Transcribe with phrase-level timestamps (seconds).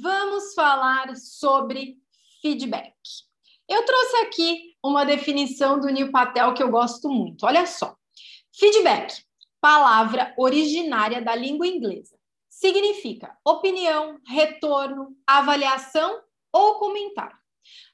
[0.00, 1.96] vamos falar sobre
[2.42, 2.94] feedback.
[3.68, 7.46] Eu trouxe aqui uma definição do Neil Patel que eu gosto muito.
[7.46, 7.96] Olha só.
[8.52, 9.22] Feedback,
[9.60, 12.16] palavra originária da língua inglesa.
[12.48, 16.20] Significa opinião, retorno, avaliação
[16.52, 17.36] ou comentário.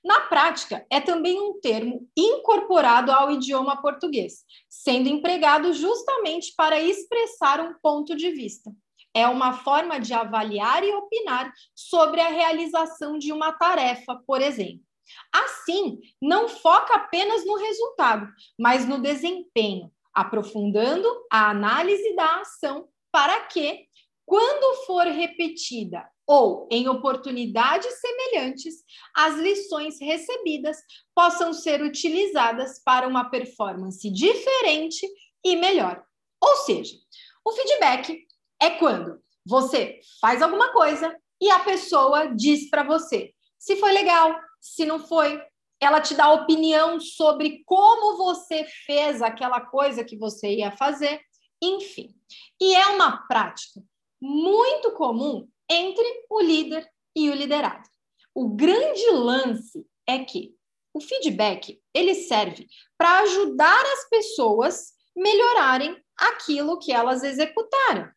[0.04, 7.60] Na prática, é também um termo incorporado ao idioma português, sendo empregado justamente para expressar
[7.60, 8.70] um ponto de vista.
[9.14, 14.84] É uma forma de avaliar e opinar sobre a realização de uma tarefa, por exemplo.
[15.32, 18.26] Assim, não foca apenas no resultado,
[18.58, 23.86] mas no desempenho, aprofundando a análise da ação para que,
[24.26, 28.76] quando for repetida ou em oportunidades semelhantes,
[29.14, 30.78] as lições recebidas
[31.14, 35.06] possam ser utilizadas para uma performance diferente
[35.44, 36.02] e melhor.
[36.40, 36.96] Ou seja,
[37.44, 38.26] o feedback
[38.60, 44.38] é quando você faz alguma coisa e a pessoa diz para você se foi legal,
[44.60, 45.40] se não foi.
[45.80, 51.18] Ela te dá opinião sobre como você fez aquela coisa que você ia fazer,
[51.62, 52.14] enfim.
[52.60, 53.82] E é uma prática
[54.20, 57.88] muito comum entre o líder e o liderado.
[58.34, 60.54] O grande lance é que
[60.92, 62.66] o feedback ele serve
[62.98, 68.10] para ajudar as pessoas melhorarem aquilo que elas executaram.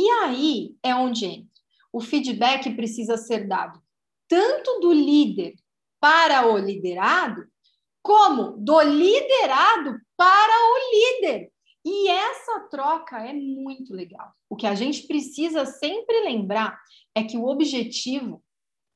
[0.00, 1.60] E aí é onde entra.
[1.92, 3.78] O feedback precisa ser dado
[4.26, 5.56] tanto do líder
[6.00, 7.46] para o liderado,
[8.00, 11.52] como do liderado para o líder.
[11.84, 14.32] E essa troca é muito legal.
[14.48, 16.80] O que a gente precisa sempre lembrar
[17.14, 18.42] é que o objetivo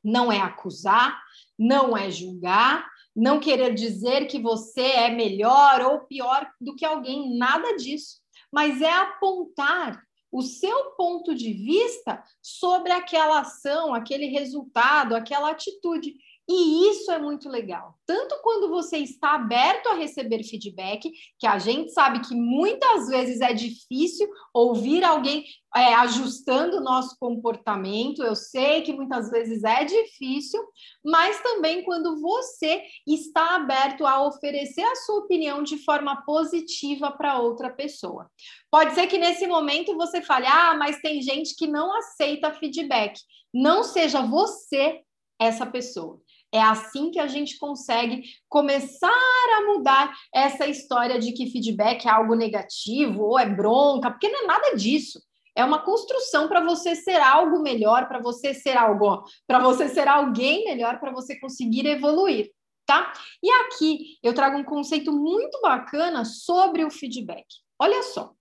[0.03, 1.23] não é acusar,
[1.59, 7.37] não é julgar, não querer dizer que você é melhor ou pior do que alguém,
[7.37, 10.03] nada disso, mas é apontar
[10.35, 16.17] o seu ponto de vista sobre aquela ação, aquele resultado, aquela atitude.
[16.47, 17.95] E isso é muito legal.
[18.05, 23.41] Tanto quando você está aberto a receber feedback, que a gente sabe que muitas vezes
[23.41, 29.85] é difícil ouvir alguém é, ajustando o nosso comportamento, eu sei que muitas vezes é
[29.85, 30.63] difícil,
[31.03, 37.41] mas também quando você está aberto a oferecer a sua opinião de forma positiva para
[37.41, 38.31] outra pessoa.
[38.71, 43.19] Pode ser que nesse momento você fale, ah, mas tem gente que não aceita feedback.
[43.53, 45.01] Não seja você
[45.39, 46.21] essa pessoa.
[46.55, 52.11] É assim que a gente consegue começar a mudar essa história de que feedback é
[52.11, 55.21] algo negativo ou é bronca, porque não é nada disso.
[55.57, 60.07] É uma construção para você ser algo melhor, para você ser algo, para você ser
[60.07, 62.53] alguém melhor, para você conseguir evoluir,
[62.87, 63.13] tá?
[63.43, 67.47] E aqui eu trago um conceito muito bacana sobre o feedback.
[67.81, 68.33] Olha só.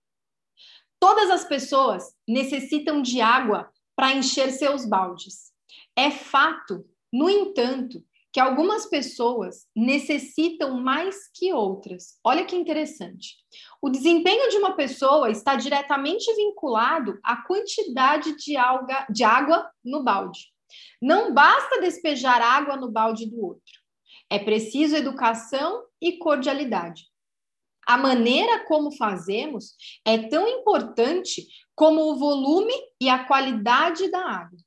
[1.00, 5.52] Todas as pessoas necessitam de água para encher seus baldes.
[5.96, 12.18] É fato no entanto, que algumas pessoas necessitam mais que outras.
[12.24, 13.36] Olha que interessante.
[13.80, 20.02] O desempenho de uma pessoa está diretamente vinculado à quantidade de, alga, de água no
[20.02, 20.48] balde.
[21.00, 23.62] Não basta despejar água no balde do outro.
[24.28, 27.04] É preciso educação e cordialidade.
[27.86, 34.58] A maneira como fazemos é tão importante como o volume e a qualidade da água.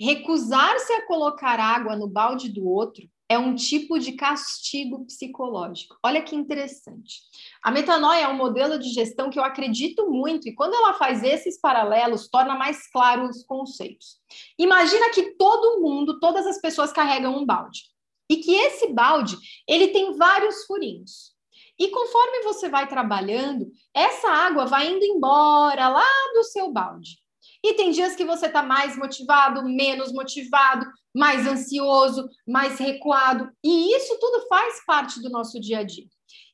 [0.00, 5.94] Recusar-se a colocar água no balde do outro é um tipo de castigo psicológico.
[6.02, 7.20] Olha que interessante.
[7.62, 11.22] A metanoia é um modelo de gestão que eu acredito muito e quando ela faz
[11.22, 14.16] esses paralelos, torna mais claro os conceitos.
[14.58, 17.82] Imagina que todo mundo, todas as pessoas carregam um balde
[18.30, 19.36] e que esse balde,
[19.68, 21.34] ele tem vários furinhos.
[21.78, 27.19] E conforme você vai trabalhando, essa água vai indo embora lá do seu balde.
[27.62, 33.50] E tem dias que você está mais motivado, menos motivado, mais ansioso, mais recuado.
[33.62, 36.06] E isso tudo faz parte do nosso dia a dia.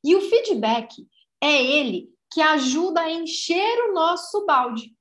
[0.04, 0.94] E o feedback
[1.40, 4.92] é ele que ajuda a encher o nosso balde.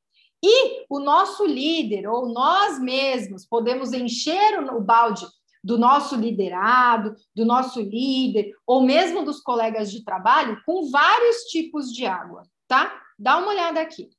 [0.44, 5.25] E o nosso líder, ou nós mesmos, podemos encher o balde
[5.63, 11.92] do nosso liderado, do nosso líder, ou mesmo dos colegas de trabalho, com vários tipos
[11.92, 13.01] de água, tá?
[13.18, 14.12] Dá uma olhada aqui.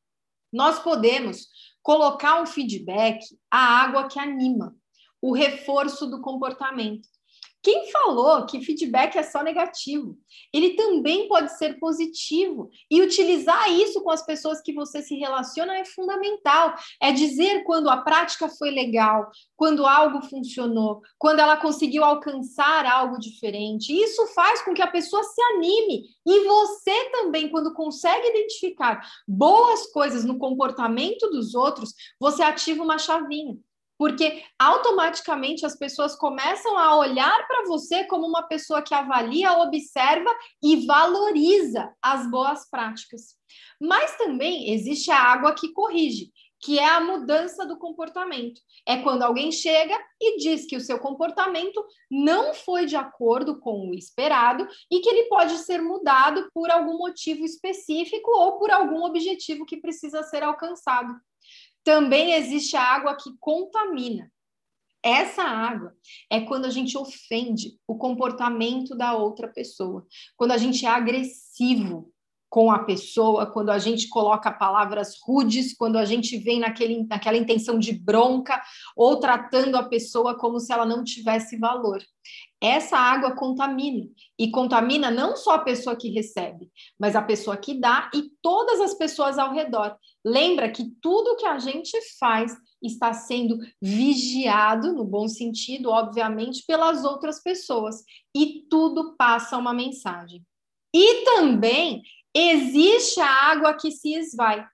[0.53, 1.47] Nós podemos
[1.87, 4.75] colocar um feedback, a água que anima,
[5.23, 7.09] o reforço do comportamento.
[7.63, 10.17] Quem falou que feedback é só negativo?
[10.53, 12.71] Ele também pode ser positivo.
[12.91, 16.75] E utilizar isso com as pessoas que você se relaciona é fundamental.
[17.03, 23.19] É dizer quando a prática foi legal, quando algo funcionou, quando ela conseguiu alcançar algo
[23.19, 23.93] diferente.
[23.93, 26.05] Isso faz com que a pessoa se anime.
[26.25, 32.99] E você também, quando consegue identificar boas coisas no comportamento dos outros, você ativa uma
[32.99, 33.57] chavinha.
[33.99, 40.31] Porque automaticamente as pessoas começam a olhar para você como uma pessoa que avalia, observa
[40.63, 43.37] e valoriza as boas práticas.
[43.81, 48.61] Mas também existe a água que corrige, que é a mudança do comportamento.
[48.87, 53.91] É quando alguém chega e diz que o seu comportamento não foi de acordo com
[53.91, 59.05] o esperado e que ele pode ser mudado por algum motivo específico ou por algum
[59.05, 61.15] objetivo que precisa ser alcançado.
[61.87, 64.29] Também existe a água que contamina.
[65.01, 65.97] Essa água
[66.29, 70.05] é quando a gente ofende o comportamento da outra pessoa,
[70.37, 72.13] quando a gente é agressivo,
[72.49, 77.37] com a pessoa, quando a gente coloca palavras rudes, quando a gente vem naquele, naquela
[77.37, 78.63] intenção de bronca
[78.97, 82.01] ou tratando a pessoa como se ela não tivesse valor.
[82.61, 84.07] Essa água contamina
[84.39, 88.81] e contamina não só a pessoa que recebe, mas a pessoa que dá e todas
[88.81, 89.97] as pessoas ao redor.
[90.25, 97.05] Lembra que tudo que a gente faz está sendo vigiado, no bom sentido, obviamente, pelas
[97.05, 98.03] outras pessoas
[98.35, 100.43] e tudo passa uma mensagem.
[100.95, 102.03] E também
[102.37, 104.67] existe a água que se esvai,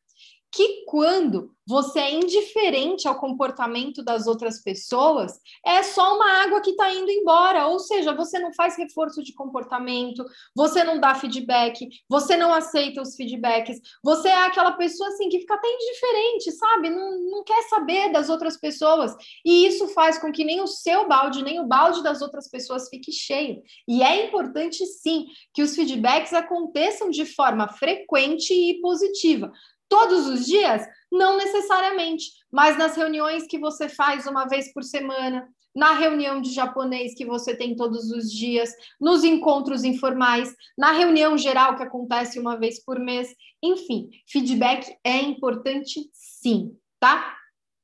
[0.53, 6.71] que quando você é indiferente ao comportamento das outras pessoas, é só uma água que
[6.71, 7.69] está indo embora.
[7.69, 13.01] Ou seja, você não faz reforço de comportamento, você não dá feedback, você não aceita
[13.01, 16.91] os feedbacks, você é aquela pessoa assim que fica até indiferente, sabe?
[16.91, 19.15] Não, não quer saber das outras pessoas.
[19.45, 22.89] E isso faz com que nem o seu balde, nem o balde das outras pessoas
[22.89, 23.63] fique cheio.
[23.89, 29.51] E é importante, sim, que os feedbacks aconteçam de forma frequente e positiva.
[29.93, 30.89] Todos os dias?
[31.11, 35.47] Não necessariamente, mas nas reuniões que você faz uma vez por semana,
[35.77, 41.37] na reunião de japonês que você tem todos os dias, nos encontros informais, na reunião
[41.37, 47.37] geral que acontece uma vez por mês, enfim, feedback é importante sim, tá?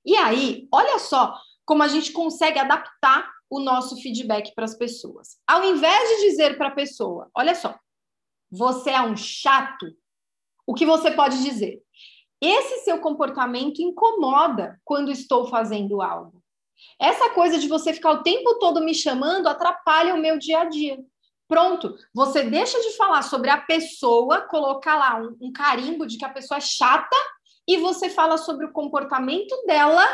[0.02, 1.34] E aí, olha só
[1.66, 5.36] como a gente consegue adaptar o nosso feedback para as pessoas.
[5.46, 7.78] Ao invés de dizer para a pessoa, olha só,
[8.50, 9.94] você é um chato,
[10.68, 11.80] o que você pode dizer?
[12.38, 16.42] Esse seu comportamento incomoda quando estou fazendo algo.
[17.00, 20.64] Essa coisa de você ficar o tempo todo me chamando atrapalha o meu dia a
[20.66, 20.98] dia.
[21.48, 26.24] Pronto, você deixa de falar sobre a pessoa, colocar lá um, um carimbo de que
[26.26, 27.16] a pessoa é chata
[27.66, 30.04] e você fala sobre o comportamento dela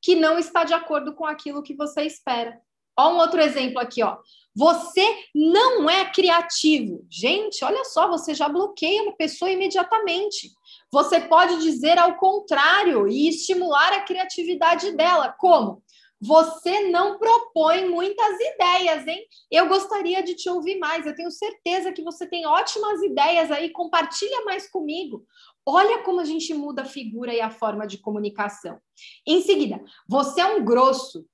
[0.00, 2.58] que não está de acordo com aquilo que você espera.
[2.98, 4.16] Ó, um outro exemplo aqui, ó.
[4.54, 7.06] Você não é criativo.
[7.10, 10.50] Gente, olha só, você já bloqueia uma pessoa imediatamente.
[10.90, 15.34] Você pode dizer ao contrário e estimular a criatividade dela.
[15.38, 15.82] Como?
[16.20, 19.24] Você não propõe muitas ideias, hein?
[19.50, 21.06] Eu gostaria de te ouvir mais.
[21.06, 23.70] Eu tenho certeza que você tem ótimas ideias aí.
[23.70, 25.24] Compartilha mais comigo.
[25.64, 28.80] Olha como a gente muda a figura e a forma de comunicação.
[29.26, 31.24] Em seguida, você é um grosso.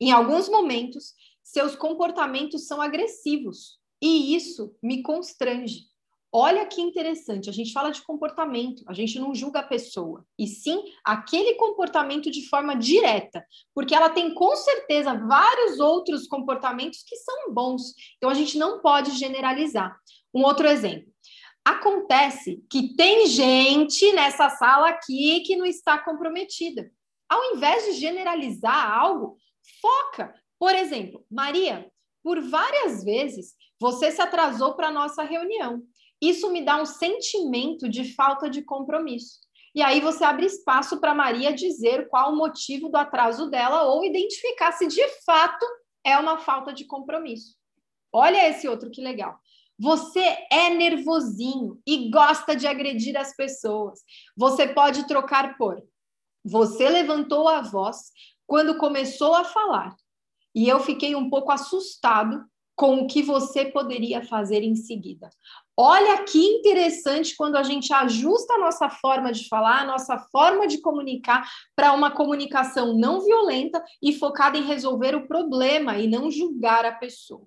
[0.00, 1.14] Em alguns momentos,
[1.46, 5.84] seus comportamentos são agressivos e isso me constrange.
[6.32, 10.46] Olha que interessante, a gente fala de comportamento, a gente não julga a pessoa, e
[10.46, 17.16] sim aquele comportamento de forma direta, porque ela tem com certeza vários outros comportamentos que
[17.16, 19.96] são bons, então a gente não pode generalizar.
[20.34, 21.10] Um outro exemplo.
[21.64, 26.90] Acontece que tem gente nessa sala aqui que não está comprometida.
[27.28, 29.38] Ao invés de generalizar algo,
[29.80, 30.34] foca.
[30.58, 31.90] Por exemplo, Maria,
[32.22, 35.82] por várias vezes você se atrasou para a nossa reunião.
[36.20, 39.40] Isso me dá um sentimento de falta de compromisso.
[39.74, 44.04] E aí você abre espaço para Maria dizer qual o motivo do atraso dela ou
[44.04, 45.66] identificar se de fato
[46.02, 47.54] é uma falta de compromisso.
[48.10, 49.38] Olha esse outro que legal.
[49.78, 54.00] Você é nervosinho e gosta de agredir as pessoas.
[54.34, 55.82] Você pode trocar por
[56.48, 58.12] você levantou a voz
[58.46, 59.96] quando começou a falar.
[60.56, 62.42] E eu fiquei um pouco assustado
[62.74, 65.28] com o que você poderia fazer em seguida.
[65.76, 70.66] Olha que interessante quando a gente ajusta a nossa forma de falar, a nossa forma
[70.66, 76.30] de comunicar para uma comunicação não violenta e focada em resolver o problema e não
[76.30, 77.46] julgar a pessoa.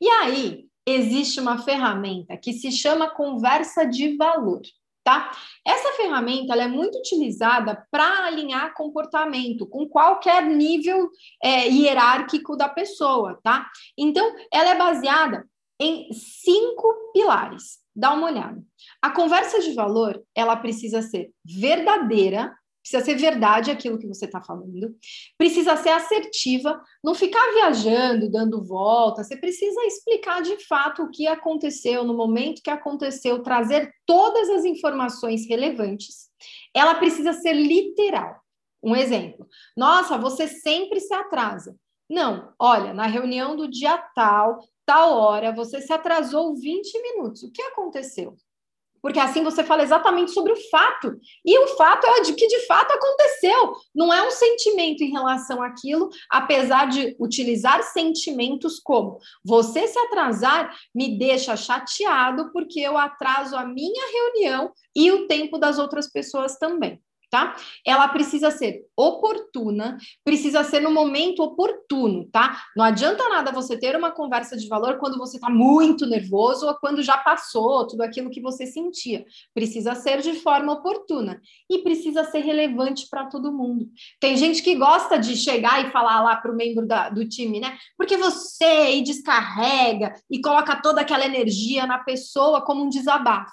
[0.00, 4.62] E aí, existe uma ferramenta que se chama conversa de valor
[5.04, 5.30] tá?
[5.64, 11.10] Essa ferramenta é muito utilizada para alinhar comportamento com qualquer nível
[11.42, 13.70] é, hierárquico da pessoa, tá?
[13.96, 15.46] Então, ela é baseada
[15.78, 17.84] em cinco pilares.
[17.94, 18.60] Dá uma olhada.
[19.00, 22.52] A conversa de valor, ela precisa ser verdadeira,
[22.84, 24.94] Precisa ser verdade aquilo que você está falando.
[25.38, 29.24] Precisa ser assertiva, não ficar viajando, dando volta.
[29.24, 34.66] Você precisa explicar de fato o que aconteceu no momento que aconteceu, trazer todas as
[34.66, 36.28] informações relevantes.
[36.74, 38.38] Ela precisa ser literal.
[38.82, 39.48] Um exemplo.
[39.74, 41.74] Nossa, você sempre se atrasa.
[42.06, 47.44] Não, olha, na reunião do dia tal, tal hora, você se atrasou 20 minutos.
[47.44, 48.36] O que aconteceu?
[49.04, 51.14] Porque assim você fala exatamente sobre o fato.
[51.44, 53.74] E o fato é de que de fato aconteceu.
[53.94, 60.74] Não é um sentimento em relação àquilo, apesar de utilizar sentimentos como você se atrasar
[60.94, 66.56] me deixa chateado porque eu atraso a minha reunião e o tempo das outras pessoas
[66.56, 66.98] também
[67.30, 67.56] tá?
[67.86, 72.62] Ela precisa ser oportuna, precisa ser no momento oportuno, tá?
[72.76, 76.74] Não adianta nada você ter uma conversa de valor quando você está muito nervoso ou
[76.74, 79.24] quando já passou tudo aquilo que você sentia.
[79.52, 83.88] Precisa ser de forma oportuna e precisa ser relevante para todo mundo.
[84.20, 87.60] Tem gente que gosta de chegar e falar lá para o membro da, do time,
[87.60, 87.76] né?
[87.96, 93.52] Porque você aí descarrega e coloca toda aquela energia na pessoa como um desabafo.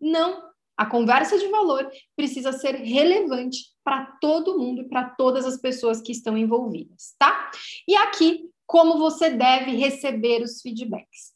[0.00, 5.60] Não, a conversa de valor precisa ser relevante para todo mundo e para todas as
[5.60, 7.50] pessoas que estão envolvidas, tá?
[7.86, 11.32] E aqui, como você deve receber os feedbacks.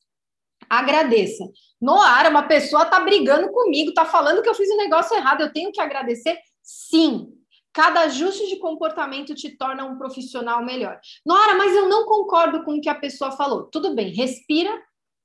[0.68, 1.44] Agradeça.
[1.80, 5.52] Noara, uma pessoa está brigando comigo, está falando que eu fiz um negócio errado, eu
[5.52, 6.38] tenho que agradecer?
[6.62, 7.32] Sim.
[7.72, 10.98] Cada ajuste de comportamento te torna um profissional melhor.
[11.24, 13.64] Noara, mas eu não concordo com o que a pessoa falou.
[13.64, 14.74] Tudo bem, respira,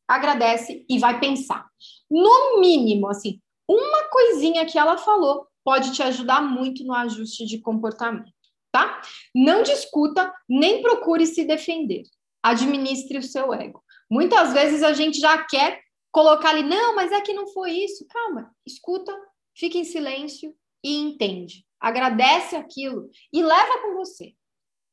[0.08, 1.66] agradece e vai pensar.
[2.10, 3.40] No mínimo, assim,
[3.76, 8.32] uma coisinha que ela falou pode te ajudar muito no ajuste de comportamento,
[8.72, 9.02] tá?
[9.34, 12.04] Não discuta, nem procure se defender.
[12.44, 13.84] Administre o seu ego.
[14.10, 15.80] Muitas vezes a gente já quer
[16.12, 18.06] colocar ali, não, mas é que não foi isso.
[18.10, 19.16] Calma, escuta,
[19.56, 21.64] fica em silêncio e entende.
[21.80, 24.34] Agradece aquilo e leva com você.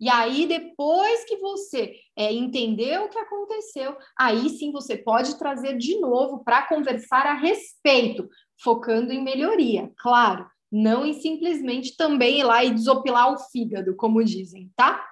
[0.01, 5.77] E aí, depois que você é, entendeu o que aconteceu, aí sim você pode trazer
[5.77, 8.29] de novo para conversar a respeito,
[8.63, 14.23] focando em melhoria, claro, não em simplesmente também ir lá e desopilar o fígado, como
[14.23, 15.05] dizem, tá?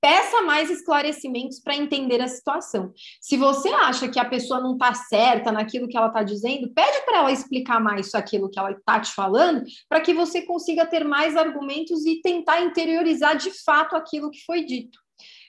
[0.00, 2.92] Peça mais esclarecimentos para entender a situação.
[3.22, 7.06] Se você acha que a pessoa não está certa naquilo que ela está dizendo, pede
[7.06, 11.04] para ela explicar mais aquilo que ela está te falando, para que você consiga ter
[11.04, 14.98] mais argumentos e tentar interiorizar de fato aquilo que foi dito.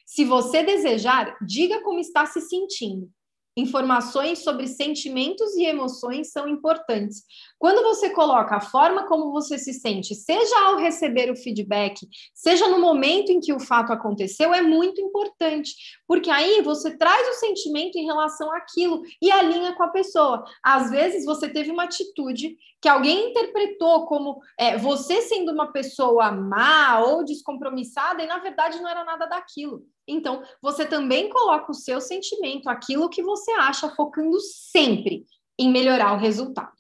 [0.05, 3.09] Se você desejar, diga como está se sentindo.
[3.57, 7.23] Informações sobre sentimentos e emoções são importantes.
[7.57, 12.67] Quando você coloca a forma como você se sente, seja ao receber o feedback, seja
[12.67, 15.73] no momento em que o fato aconteceu, é muito importante,
[16.05, 20.43] porque aí você traz o sentimento em relação àquilo e alinha com a pessoa.
[20.61, 26.29] Às vezes você teve uma atitude que alguém interpretou como é, você sendo uma pessoa
[26.29, 29.81] má ou descompromissada e na verdade não era nada daquilo.
[30.07, 35.25] Então, você também coloca o seu sentimento, aquilo que você acha, focando sempre
[35.57, 36.75] em melhorar o resultado.